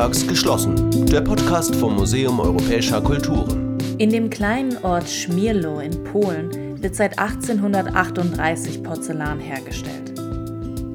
sonntags 0.00 0.26
geschlossen. 0.26 1.04
Der 1.06 1.20
Podcast 1.20 1.76
vom 1.76 1.94
Museum 1.94 2.40
Europäischer 2.40 3.02
Kulturen. 3.02 3.76
In 3.98 4.08
dem 4.08 4.30
kleinen 4.30 4.82
Ort 4.82 5.06
Schmierlo 5.06 5.80
in 5.80 6.04
Polen 6.04 6.80
wird 6.82 6.96
seit 6.96 7.18
1838 7.18 8.82
Porzellan 8.82 9.38
hergestellt. 9.38 10.14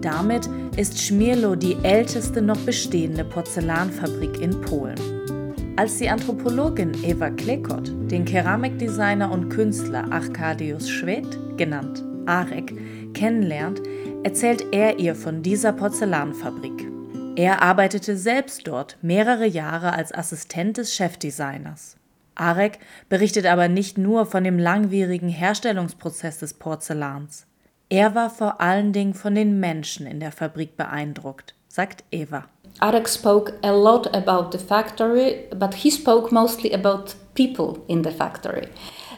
Damit 0.02 0.50
ist 0.76 1.00
Schmierlo 1.00 1.56
die 1.56 1.78
älteste 1.84 2.42
noch 2.42 2.58
bestehende 2.58 3.24
Porzellanfabrik 3.24 4.42
in 4.42 4.60
Polen. 4.62 4.98
Als 5.76 6.00
die 6.00 6.10
Anthropologin 6.10 6.94
Eva 7.04 7.30
Klekot 7.30 7.92
den 8.10 8.26
Keramikdesigner 8.26 9.32
und 9.32 9.50
Künstler 9.50 10.12
Arkadius 10.12 10.90
Schwedt, 10.90 11.38
genannt 11.58 12.04
Arek, 12.26 12.74
kennenlernt, 13.14 13.82
erzählt 14.24 14.66
er 14.72 14.98
ihr 14.98 15.14
von 15.14 15.44
dieser 15.44 15.74
Porzellanfabrik. 15.74 16.85
Er 17.38 17.62
arbeitete 17.62 18.16
selbst 18.16 18.66
dort 18.66 18.98
mehrere 19.02 19.46
Jahre 19.46 19.92
als 19.92 20.14
Assistent 20.14 20.78
des 20.78 20.96
Chefdesigners. 20.96 21.98
Arek 22.36 22.80
berichtet 23.10 23.46
aber 23.46 23.68
nicht 23.68 23.98
nur 23.98 24.26
von 24.26 24.44
dem 24.44 24.58
langwierigen 24.58 25.30
Herstellungsprozess 25.30 26.40
des 26.40 26.54
Porzellans. 26.54 27.46
Er 27.90 28.16
war 28.16 28.30
vor 28.30 28.62
allen 28.62 28.94
Dingen 28.94 29.14
von 29.14 29.36
den 29.36 29.60
Menschen 29.60 30.08
in 30.08 30.20
der 30.20 30.32
Fabrik 30.32 30.78
beeindruckt, 30.78 31.56
sagt 31.68 32.06
Eva. 32.12 32.46
Arek 32.80 33.08
spoke 33.08 33.54
a 33.64 33.72
lot 33.72 34.14
about 34.16 34.58
the 34.58 34.64
factory, 34.64 35.46
but 35.56 35.74
he 35.74 35.92
spoke 35.92 36.34
mostly 36.34 36.74
about 36.74 37.16
people 37.36 37.82
in 37.88 38.04
the 38.04 38.12
factory. 38.12 38.68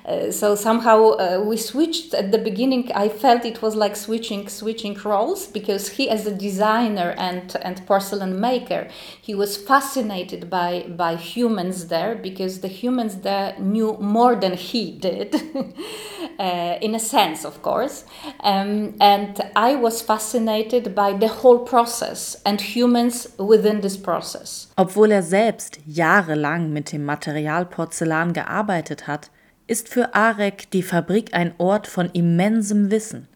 Uh, 0.07 0.31
so 0.31 0.55
somehow 0.55 1.09
uh, 1.09 1.43
we 1.45 1.57
switched. 1.57 2.13
At 2.13 2.31
the 2.31 2.37
beginning 2.37 2.91
i 2.95 3.09
felt 3.09 3.45
it 3.45 3.61
was 3.61 3.75
like 3.75 3.95
switching 3.95 4.47
switching 4.47 4.95
roles 5.03 5.47
because 5.47 5.89
he 5.89 6.09
as 6.09 6.25
a 6.25 6.33
designer 6.33 7.13
and 7.17 7.55
and 7.61 7.85
porcelain 7.85 8.39
maker 8.39 8.87
he 9.21 9.35
was 9.35 9.57
fascinated 9.57 10.49
by 10.49 10.85
by 11.03 11.15
humans 11.15 11.87
there 11.87 12.15
because 12.15 12.61
the 12.61 12.67
humans 12.67 13.17
there 13.27 13.55
knew 13.59 13.97
more 13.99 14.35
than 14.35 14.53
he 14.53 14.91
did 14.91 15.35
uh, 16.39 16.77
in 16.81 16.95
a 16.95 16.99
sense 16.99 17.45
of 17.45 17.61
course. 17.61 18.05
Um, 18.41 18.95
and 18.99 19.41
i 19.55 19.75
was 19.75 20.01
fascinated 20.01 20.95
by 20.95 21.13
the 21.13 21.27
whole 21.27 21.59
process 21.59 22.41
and 22.45 22.61
humans 22.61 23.27
within 23.37 23.81
this 23.81 23.97
process. 23.97 24.67
Obwohl 24.75 25.11
er 25.11 25.23
selbst 25.23 25.79
jahrelang 25.85 26.71
mit 26.71 26.91
dem 26.91 27.05
material 27.05 27.65
porzellan 27.65 28.33
gearbeitet 28.33 29.07
hat 29.07 29.29
ist 29.67 29.89
für 29.89 30.15
Arek 30.15 30.71
die 30.71 30.83
Fabrik 30.83 31.33
ein 31.33 31.53
Ort 31.57 31.87
von 31.87 32.09
immensem 32.13 32.89
Wissen. 32.89 33.27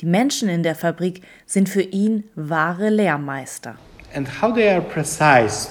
Die 0.00 0.06
Menschen 0.06 0.48
in 0.48 0.62
der 0.62 0.74
Fabrik 0.74 1.22
sind 1.46 1.68
für 1.68 1.82
ihn 1.82 2.24
wahre 2.36 2.88
Lehrmeister. 2.90 3.76
And 4.14 4.28
how 4.40 4.54
they 4.54 4.68
are 4.70 4.80
precise 4.80 5.70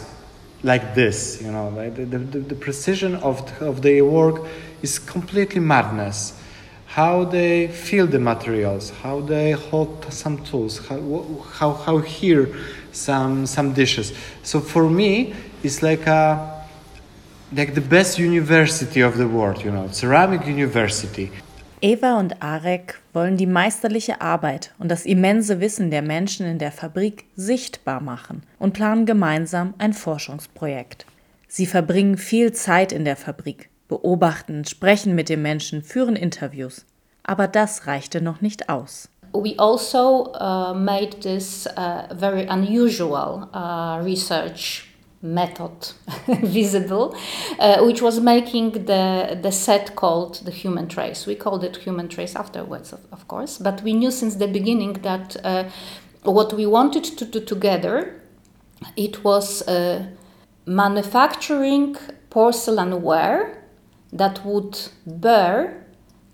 like 0.64 0.96
this, 0.96 1.40
you 1.42 1.50
know, 1.50 1.72
the, 1.72 2.06
the, 2.06 2.40
the 2.40 2.56
precision 2.56 3.16
of, 3.16 3.42
of 3.62 3.82
their 3.82 4.04
work 4.04 4.46
is 4.82 5.00
completely 5.00 5.62
madness. 5.62 6.34
How 6.88 7.26
they 7.26 7.68
feel 7.68 8.08
the 8.08 8.20
materials, 8.20 8.92
how 9.04 9.22
they 9.22 9.52
hold 9.52 10.06
some 10.12 10.44
tools, 10.44 10.80
how, 10.88 11.46
how, 11.54 11.74
how 11.74 12.00
hear 12.00 12.50
some, 12.92 13.46
some 13.46 13.74
dishes. 13.74 14.14
So 14.44 14.60
for 14.60 14.90
me, 14.90 15.34
it's 15.64 15.84
like 15.84 16.08
a 16.08 16.57
like 17.52 17.74
the 17.74 17.82
best 17.82 18.20
university 18.20 19.04
of 19.04 19.16
the 19.16 19.26
world, 19.26 19.64
you 19.64 19.72
know, 19.72 19.88
ceramic 19.92 20.46
university. 20.46 21.32
Eva 21.80 22.18
und 22.18 22.42
Arek 22.42 23.00
wollen 23.14 23.38
die 23.38 23.46
meisterliche 23.46 24.20
Arbeit 24.20 24.74
und 24.80 24.90
das 24.90 25.06
immense 25.06 25.60
Wissen 25.60 25.92
der 25.92 26.02
Menschen 26.02 26.46
in 26.48 26.58
der 26.58 26.72
Fabrik 26.72 27.26
sichtbar 27.36 28.02
machen 28.02 28.42
und 28.58 28.74
planen 28.74 29.06
gemeinsam 29.06 29.76
ein 29.78 29.94
Forschungsprojekt. 29.94 31.06
Sie 31.48 31.68
verbringen 31.68 32.18
viel 32.18 32.52
Zeit 32.52 32.92
in 32.92 33.06
der 33.06 33.16
Fabrik, 33.16 33.70
beobachten, 33.88 34.66
sprechen 34.66 35.14
mit 35.14 35.30
den 35.30 35.44
Menschen, 35.44 35.84
führen 35.84 36.16
Interviews. 36.16 36.86
Aber 37.24 37.48
das 37.48 37.86
reichte 37.86 38.22
noch 38.22 38.42
nicht 38.42 38.70
aus. 38.70 39.10
We 39.34 39.54
also 39.58 40.34
uh, 40.34 40.74
made 40.74 41.20
this 41.20 41.68
uh, 41.78 42.14
very 42.18 42.48
unusual 42.50 43.48
uh, 43.54 44.04
research 44.04 44.88
method 45.22 45.94
visible, 46.44 47.16
uh, 47.60 47.84
which 47.84 48.02
was 48.02 48.20
making 48.20 48.72
the, 48.72 49.38
the 49.42 49.52
set 49.52 49.96
called 49.96 50.36
the 50.46 50.52
human 50.52 50.88
trace. 50.88 51.26
We 51.26 51.36
called 51.36 51.64
it 51.64 51.78
human 51.78 52.08
trace 52.08 52.36
afterwards, 52.36 52.94
of, 52.94 53.00
of 53.12 53.28
course, 53.28 53.58
but 53.58 53.82
we 53.82 53.94
knew 53.94 54.12
since 54.12 54.36
the 54.36 54.48
beginning 54.48 54.94
that 55.02 55.36
uh, 55.44 55.70
what 56.24 56.54
we 56.54 56.66
wanted 56.66 57.04
to 57.04 57.26
do 57.26 57.40
together, 57.40 58.22
it 58.96 59.24
was 59.24 59.68
uh, 59.68 60.06
manufacturing 60.66 61.96
porcelain 62.30 63.02
ware 63.02 63.64
that 64.14 64.46
would 64.46 64.78
bear 65.06 65.86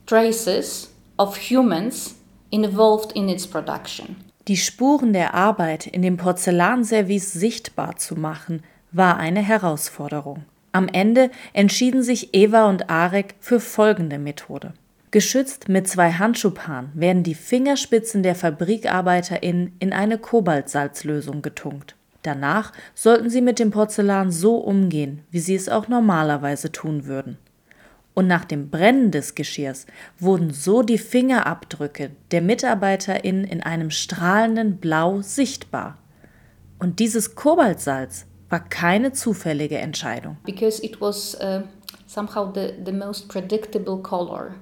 traces 0.06 0.90
of 1.18 1.38
humans 1.38 2.16
involved 2.52 3.12
in 3.16 3.30
its 3.30 3.48
production. 3.48 4.18
Die 4.50 4.58
Spuren 4.58 5.14
der 5.14 5.34
Arbeit 5.34 5.88
in 5.88 6.02
dem 6.02 6.18
Porzellanservice 6.18 7.32
sichtbar 7.32 7.96
zu 7.96 8.16
machen, 8.16 8.62
war 8.94 9.18
eine 9.18 9.42
Herausforderung. 9.42 10.46
Am 10.72 10.88
Ende 10.88 11.30
entschieden 11.52 12.02
sich 12.02 12.34
Eva 12.34 12.70
und 12.70 12.90
Arek 12.90 13.36
für 13.40 13.59
folgende 13.59 14.18
Methode. 14.18 14.74
Geschützt 15.12 15.70
mit 15.70 15.88
zwei 15.88 16.12
Handschuhpaaren 16.14 16.90
werden 16.96 17.22
die 17.22 17.36
Fingerspitzen 17.36 18.24
der 18.24 18.34
FabrikarbeiterInnen 18.34 19.74
in 19.78 19.94
eine 19.94 20.18
Kobaltsalzlösung 20.18 21.44
getunkt. 21.44 21.96
Danach 22.24 22.72
sollten 22.96 23.30
sie 23.30 23.42
mit 23.42 23.59
dem 23.59 23.70
Porzellan 23.70 24.31
so 24.31 24.58
umgehen, 24.58 25.24
wie 25.30 25.40
sie 25.40 25.54
es 25.54 25.70
auch 25.70 25.88
normalerweise 25.88 26.72
tun 26.72 27.06
würden. 27.06 27.38
Und 28.16 28.28
nach 28.28 28.46
dem 28.46 28.70
Brennen 28.70 29.12
des 29.12 29.36
Geschirrs 29.36 29.86
wurden 30.20 30.52
so 30.52 30.81
die 30.81 30.98
Fingerabdrücke 30.98 32.12
der 32.31 32.42
MitarbeiterInnen 32.42 33.44
in 33.44 33.62
einem 33.62 33.92
strahlenden 33.92 34.78
Blau 34.78 35.22
sichtbar. 35.22 35.98
Und 36.80 37.00
dieses 37.00 37.36
Kobaltsalz 37.36 38.25
war 38.53 38.59
keine 38.69 39.12
zufällige 39.12 39.78
Entscheidung. 39.78 40.38
Because 40.46 40.80
it 40.84 41.02
was 41.02 41.36
uh, 41.41 41.64
somehow 42.06 42.52
the, 42.53 42.74
the 42.86 42.91
most 42.91 43.28
predictable 43.28 43.97
color. 43.97 44.56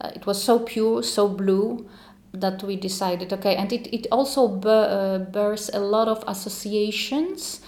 Uh, 0.00 0.08
it 0.14 0.26
was 0.26 0.42
so 0.42 0.58
pure, 0.58 1.02
so 1.02 1.28
blue 1.28 1.86
that 2.32 2.62
we 2.62 2.76
decided 2.76 3.32
okay, 3.32 3.54
and 3.56 3.72
it, 3.72 3.86
it 3.92 4.10
also 4.10 4.60
uh, 4.62 5.18
bears 5.18 5.70
a 5.72 5.78
lot 5.78 6.08
of 6.08 6.24
associations. 6.26 7.60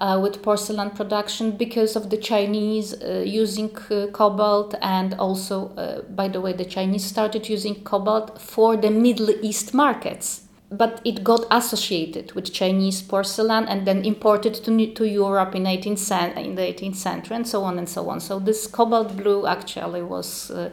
Uh, 0.00 0.16
with 0.22 0.42
porcelain 0.42 0.90
production 0.90 1.50
because 1.50 1.96
of 1.96 2.08
the 2.08 2.16
Chinese 2.16 2.94
uh, 3.02 3.20
using 3.26 3.68
uh, 3.90 4.06
cobalt, 4.12 4.72
and 4.80 5.12
also, 5.14 5.70
uh, 5.70 6.02
by 6.14 6.28
the 6.28 6.40
way, 6.40 6.52
the 6.52 6.64
Chinese 6.64 7.04
started 7.04 7.48
using 7.48 7.74
cobalt 7.82 8.40
for 8.40 8.76
the 8.76 8.90
Middle 8.90 9.30
East 9.42 9.74
markets 9.74 10.47
but 10.70 11.00
it 11.04 11.24
got 11.24 11.46
associated 11.50 12.32
with 12.32 12.52
Chinese 12.52 13.00
porcelain 13.00 13.66
and 13.66 13.86
then 13.86 14.04
imported 14.04 14.54
to, 14.54 14.86
to 14.94 15.04
Europe 15.06 15.54
in, 15.54 15.64
18th, 15.64 16.36
in 16.36 16.54
the 16.56 16.62
18th 16.62 16.96
century 16.96 17.36
and 17.36 17.48
so 17.48 17.62
on 17.62 17.78
and 17.78 17.88
so 17.88 18.08
on. 18.10 18.20
So 18.20 18.38
this 18.38 18.66
cobalt 18.66 19.16
blue 19.16 19.46
actually 19.46 20.02
was 20.02 20.50
uh, 20.50 20.70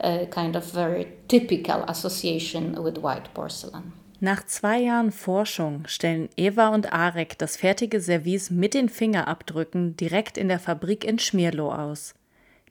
a 0.00 0.26
kind 0.26 0.56
of 0.56 0.64
very 0.72 1.08
typical 1.28 1.84
association 1.88 2.82
with 2.82 2.98
white 2.98 3.32
porcelain. 3.34 3.92
Nach 4.20 4.46
zwei 4.46 4.80
Jahren 4.80 5.12
Forschung 5.12 5.86
stellen 5.86 6.30
Eva 6.36 6.68
und 6.68 6.94
Arek 6.94 7.36
das 7.36 7.56
fertige 7.56 8.00
Service 8.00 8.50
mit 8.50 8.72
den 8.72 8.88
Fingerabdrücken 8.88 9.96
direkt 9.96 10.38
in 10.38 10.48
der 10.48 10.58
Fabrik 10.58 11.04
in 11.04 11.18
Schmierlo 11.18 11.70
aus. 11.70 12.14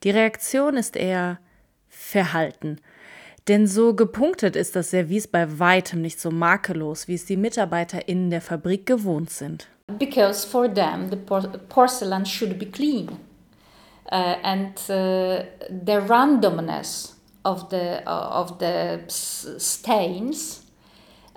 Die 0.03 0.09
Reaktion 0.09 0.75
ist 0.75 0.95
eher 0.95 1.39
verhalten– 1.89 2.79
Denn 3.47 3.67
so 3.67 3.93
gepunktet 3.93 4.55
ist 4.55 4.75
das 4.75 4.91
Service 4.91 5.27
bei 5.27 5.59
weitem 5.59 6.01
nicht 6.01 6.19
so 6.19 6.31
makellos, 6.31 7.09
wie 7.09 7.15
es 7.15 7.25
die 7.25 7.35
MitarbeiterInnen 7.35 8.29
der 8.29 8.41
Fabrik 8.41 8.85
gewohnt 8.85 9.29
sind. 9.29 9.67
Because 9.99 10.47
for 10.47 10.73
them 10.73 11.09
the 11.09 11.17
porcelain 11.67 12.25
should 12.25 12.57
be 12.57 12.65
clean. 12.65 13.19
Uh, 14.11 14.37
and 14.43 14.77
uh, 14.89 15.43
the 15.69 15.99
randomness 16.07 17.15
of 17.43 17.69
the, 17.69 18.01
uh, 18.05 18.41
of 18.41 18.59
the 18.59 18.99
stains 19.07 20.63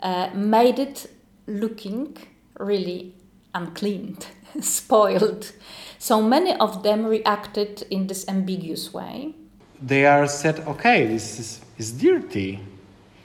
uh, 0.03 0.29
made 0.35 0.79
it 0.79 1.09
looking 1.47 2.17
really 2.61 3.15
unclean, 3.55 4.17
spoiled. 4.61 5.53
So 5.99 6.21
many 6.23 6.55
of 6.61 6.83
them 6.83 7.07
reacted 7.07 7.83
in 7.91 8.07
this 8.07 8.29
ambiguous 8.29 8.93
way. 8.93 9.35
They 9.81 10.07
are 10.07 10.29
said, 10.29 10.61
okay, 10.67 11.07
this 11.07 11.39
is 11.39 11.66
It's 11.79 11.93
dirty. 11.93 12.61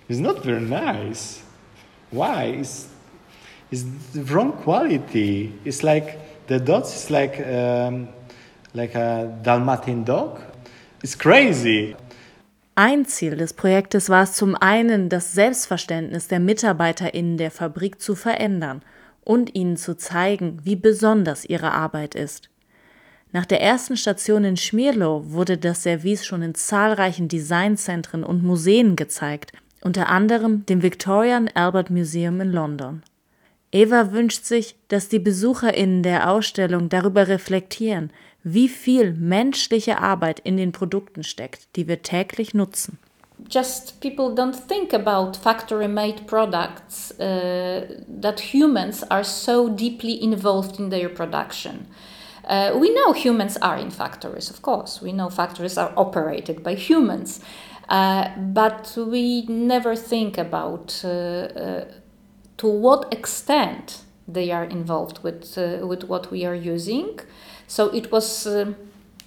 It's 0.10 0.20
not 0.20 0.44
very 0.44 0.62
nice. 0.62 1.42
Why? 2.12 2.58
It's, 2.60 2.88
it's 3.72 3.84
the 4.14 4.24
wrong 4.24 4.52
quality. 4.52 5.54
It's 5.64 5.84
like 5.84 6.20
the 6.48 6.60
dots 6.60 6.96
is 6.96 7.10
like 7.10 7.40
um, 7.48 8.10
like 8.74 8.96
a 8.96 9.40
Dalmatian 9.42 10.04
dog. 10.04 10.42
It's 11.02 11.16
crazy. 11.16 11.96
Ein 12.76 13.06
Ziel 13.06 13.36
des 13.38 13.54
Projektes 13.54 14.10
war 14.10 14.24
es 14.24 14.34
zum 14.34 14.56
einen, 14.56 15.10
das 15.10 15.34
Selbstverständnis 15.34 16.28
der 16.28 16.40
MitarbeiterInnen 16.40 17.38
der 17.38 17.52
Fabrik 17.52 18.02
zu 18.02 18.16
verändern 18.16 18.82
und 19.24 19.56
ihnen 19.56 19.78
zu 19.78 19.96
zeigen, 19.96 20.60
wie 20.64 20.76
besonders 20.76 21.46
ihre 21.46 21.72
Arbeit 21.72 22.16
ist. 22.16 22.51
Nach 23.34 23.46
der 23.46 23.62
ersten 23.62 23.96
Station 23.96 24.44
in 24.44 24.58
Schmierlo 24.58 25.24
wurde 25.32 25.58
das 25.58 25.84
Service 25.84 26.26
schon 26.26 26.42
in 26.42 26.54
zahlreichen 26.54 27.30
Designzentren 27.30 28.26
und 28.26 28.44
Museen 28.44 28.98
gezeigt, 28.98 29.54
unter 29.82 30.10
anderem 30.10 30.66
dem 30.66 30.84
Victoria 30.84 31.38
and 31.38 31.56
Albert 31.56 31.90
Museum 31.90 32.42
in 32.42 32.52
London. 32.52 33.04
Eva 33.72 34.12
wünscht 34.12 34.44
sich, 34.44 34.76
dass 34.90 35.08
die 35.08 35.20
BesucherInnen 35.20 36.04
der 36.04 36.30
Ausstellung 36.30 36.90
darüber 36.90 37.30
reflektieren, 37.30 38.12
wie 38.44 38.68
viel 38.68 39.14
menschliche 39.14 40.00
Arbeit 40.00 40.42
in 40.42 40.58
den 40.58 40.74
Produkten 40.74 41.24
steckt, 41.24 41.76
die 41.78 41.88
wir 41.88 42.02
täglich 42.02 42.54
nutzen. 42.54 43.00
Just 43.50 44.02
people 44.02 44.36
don't 44.36 44.68
think 44.68 44.94
about 44.94 45.38
factory 45.40 45.88
made 45.88 46.24
products, 46.28 47.12
uh, 47.18 47.82
that 48.22 48.40
humans 48.54 49.04
are 49.10 49.24
so 49.24 49.70
deeply 49.70 50.22
involved 50.22 50.80
in 50.80 50.90
their 50.90 51.10
production. 51.10 51.88
Uh, 52.52 52.78
we 52.78 52.94
know 52.94 53.14
humans 53.14 53.56
are 53.62 53.78
in 53.78 53.90
factories, 53.90 54.50
of 54.50 54.62
course. 54.62 55.02
We 55.02 55.14
know 55.14 55.30
factories 55.30 55.78
are 55.78 55.94
operated 55.96 56.64
by 56.64 56.76
humans. 56.76 57.40
Uh, 57.88 58.28
but 58.38 58.94
we 58.98 59.46
never 59.48 59.96
think 59.96 60.38
about 60.38 61.02
uh, 61.04 61.08
uh 61.08 61.86
to 62.58 62.68
what 62.68 63.12
extent 63.12 64.04
they 64.28 64.52
are 64.52 64.66
involved 64.66 65.24
with, 65.24 65.58
uh, 65.58 65.88
with 65.88 66.04
what 66.04 66.30
we 66.30 66.46
are 66.46 66.54
using. 66.54 67.20
So 67.68 67.88
it 67.88 68.12
was 68.12 68.46
uh, 68.46 68.74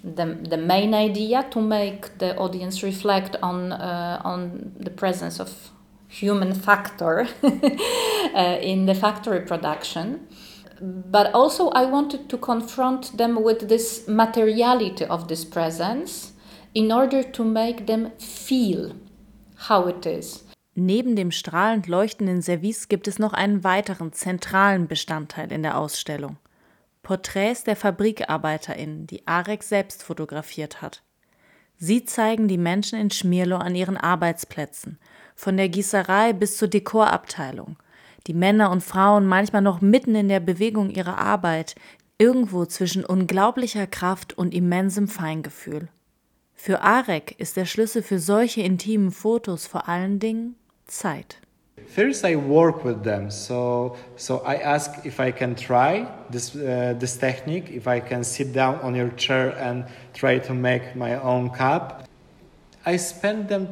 the, 0.05 0.27
the 0.49 0.57
main 0.57 0.95
idea 0.95 1.45
to 1.51 1.61
make 1.61 2.19
the 2.19 2.37
audience 2.37 2.83
reflect 2.83 3.37
on, 3.43 3.73
on 3.73 4.73
the 4.79 4.91
presence 4.91 5.41
of 5.41 5.71
human 6.07 6.55
factor 6.55 7.27
in 7.43 8.87
the 8.87 8.95
factory 8.95 9.41
production 9.41 10.29
but 10.81 11.35
also 11.35 11.71
I 11.71 11.85
wanted 11.91 12.29
to 12.29 12.39
confront 12.39 13.17
them 13.17 13.37
with 13.43 13.69
this 13.69 14.07
materiality 14.07 15.05
of 15.07 15.29
this 15.29 15.45
presence 15.45 16.33
in 16.75 16.93
order 16.93 17.23
to 17.23 17.45
make 17.45 17.87
them 17.87 18.11
feel 18.19 18.95
how 19.69 19.89
it 19.89 20.07
is. 20.07 20.45
Neben 20.75 21.15
dem 21.15 21.31
strahlend 21.31 21.87
leuchtenden 21.87 22.43
Service 22.43 22.89
gibt 22.89 23.07
es 23.07 23.21
noch 23.21 23.33
einen 23.33 23.63
weiteren 23.63 24.13
zentralen 24.13 24.89
Bestandteil 24.89 25.53
in 25.53 25.63
der 25.63 25.79
Ausstellung. 25.79 26.37
Porträts 27.05 27.63
der 27.63 27.77
FabrikarbeiterInnen, 27.77 29.07
die 29.07 29.27
Arek 29.27 29.63
selbst 29.63 30.03
fotografiert 30.03 30.83
hat. 30.83 31.03
Sie 31.77 32.05
zeigen 32.05 32.49
die 32.49 32.59
Menschen 32.59 32.99
in 32.99 33.11
Schmierlo 33.11 33.57
an 33.57 33.75
ihren 33.75 33.97
Arbeitsplätzen, 33.97 34.99
von 35.37 35.57
der 35.57 35.69
Gießerei 35.69 36.33
bis 36.33 36.57
zur 36.57 36.69
Dekorabteilung, 36.69 37.77
die 38.27 38.35
Männer 38.35 38.71
und 38.71 38.83
Frauen 38.83 39.27
manchmal 39.27 39.63
noch 39.63 39.81
mitten 39.81 40.15
in 40.15 40.29
der 40.29 40.41
Bewegung 40.41 40.91
ihrer 40.91 41.19
Arbeit, 41.19 41.75
irgendwo 42.19 42.65
zwischen 42.65 43.05
unglaublicher 43.05 43.87
Kraft 43.87 44.37
und 44.37 44.55
immensem 44.55 45.09
Feingefühl. 45.09 45.89
Für 46.55 46.81
Arek 46.81 47.35
ist 47.39 47.57
der 47.57 47.67
Schlüssel 47.67 48.03
für 48.03 48.19
solche 48.19 48.63
intimen 48.63 49.11
Fotos 49.11 49.67
vor 49.67 49.89
allen 49.89 50.19
Dingen 50.19 50.55
Zeit. 50.87 51.39
First, 51.87 52.25
I 52.25 52.37
work 52.37 52.85
with 52.85 53.03
them, 53.03 53.31
so 53.31 53.97
so 54.17 54.41
I 54.47 54.57
ask 54.63 55.05
if 55.05 55.19
I 55.19 55.31
can 55.33 55.55
try 55.55 56.07
this 56.31 56.55
uh, 56.55 56.95
this 56.99 57.19
technique, 57.19 57.71
if 57.71 57.87
I 57.87 58.01
can 58.01 58.25
sit 58.25 58.55
down 58.55 58.81
on 58.81 58.95
your 58.95 59.15
chair 59.17 59.55
and 59.61 59.85
try 60.15 60.39
to 60.39 60.55
make 60.55 60.95
my 60.95 61.17
own 61.21 61.53
cup. 61.53 62.05
I 62.87 62.97
spend 62.97 63.49
them 63.49 63.69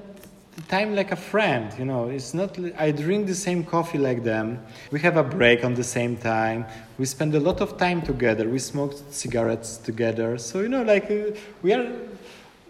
time 0.68 0.94
like 0.94 1.12
a 1.12 1.16
friend 1.16 1.72
you 1.78 1.84
know. 1.84 2.08
It's 2.08 2.34
not 2.34 2.58
i 2.78 2.90
drink 2.90 3.26
the 3.26 3.34
same 3.34 3.64
coffee 3.64 3.98
like 3.98 4.22
them. 4.22 4.58
We 4.90 5.00
have 5.00 5.16
a 5.16 5.22
break 5.22 5.64
on 5.64 5.74
the 5.74 5.84
same 5.84 6.16
time. 6.16 6.66
We 6.98 7.06
spend 7.06 7.34
a 7.34 7.40
lot 7.40 7.60
of 7.60 7.78
time 7.78 8.02
together. 8.02 8.48
We 8.48 8.58
smoke 8.58 8.94
cigarettes 9.10 9.76
together. 9.78 10.38
So 10.38 10.60
you 10.60 10.68
know 10.68 10.82
like 10.82 11.10
uh, 11.10 11.36
we 11.62 11.72
are 11.72 11.86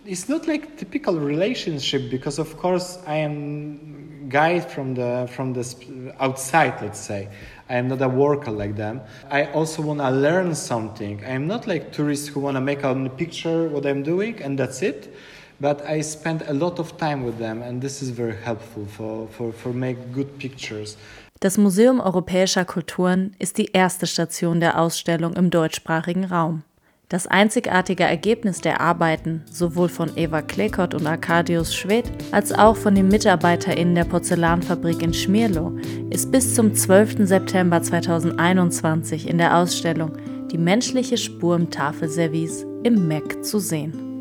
it's 0.04 0.28
not 0.28 0.48
like 0.48 0.76
typical 0.76 1.18
relationship 1.20 2.10
because 2.10 2.40
of 2.40 2.56
course 2.58 2.98
i 3.06 3.14
am 3.14 4.28
guy 4.28 4.58
from 4.58 4.94
the 4.94 5.28
from 5.30 5.52
the 5.52 6.14
outside 6.20 6.80
let's 6.82 7.00
say. 7.00 7.28
I 7.68 7.76
am 7.76 7.88
not 7.88 8.02
a 8.02 8.08
worker 8.08 8.50
like 8.50 8.76
them. 8.76 9.00
I 9.30 9.46
also 9.46 9.80
want 9.80 10.00
to 10.00 10.10
learn 10.10 10.54
something. 10.54 11.24
I 11.24 11.30
am 11.30 11.46
not 11.46 11.66
like 11.66 11.90
tourists 11.90 12.28
who 12.28 12.40
want 12.40 12.56
to 12.56 12.60
make 12.60 12.82
a 12.82 12.94
picture 13.16 13.68
what 13.68 13.86
i'm 13.86 14.02
doing 14.02 14.42
and 14.42 14.58
that's 14.58 14.82
it 14.82 15.14
but 15.62 15.80
I 15.88 16.02
spend 16.02 16.42
a 16.48 16.52
lot 16.52 16.78
of 16.80 16.96
time 16.98 17.24
with 17.24 17.38
them 17.38 17.62
and 17.62 17.80
this 17.80 18.02
is 18.02 18.10
very 18.10 18.34
helpful 18.44 18.84
for, 18.86 19.28
for, 19.28 19.52
for 19.52 19.72
make 19.72 19.96
good 20.12 20.38
pictures. 20.38 20.98
Das 21.40 21.56
Museum 21.56 22.00
Europäischer 22.00 22.64
Kulturen 22.64 23.34
ist 23.38 23.58
die 23.58 23.70
erste 23.72 24.06
Station 24.06 24.60
der 24.60 24.78
Ausstellung 24.78 25.32
im 25.34 25.50
deutschsprachigen 25.50 26.24
Raum. 26.24 26.62
Das 27.08 27.26
einzigartige 27.26 28.04
Ergebnis 28.04 28.60
der 28.60 28.80
Arbeiten, 28.80 29.42
sowohl 29.50 29.88
von 29.88 30.16
Eva 30.16 30.40
Klekott 30.40 30.94
und 30.94 31.06
Arkadius 31.06 31.74
Schwedt 31.74 32.10
als 32.32 32.52
auch 32.52 32.76
von 32.76 32.94
den 32.94 33.08
MitarbeiterInnen 33.08 33.94
der 33.94 34.04
Porzellanfabrik 34.04 35.02
in 35.02 35.12
Schmierlo, 35.12 35.76
ist 36.10 36.32
bis 36.32 36.54
zum 36.54 36.74
12. 36.74 37.26
September 37.26 37.82
2021 37.82 39.28
in 39.28 39.38
der 39.38 39.56
Ausstellung 39.58 40.12
Die 40.50 40.58
menschliche 40.58 41.16
Spur 41.16 41.56
im 41.56 41.70
Tafelservice 41.70 42.64
im 42.82 43.06
MEC 43.08 43.44
zu 43.44 43.58
sehen. 43.58 44.11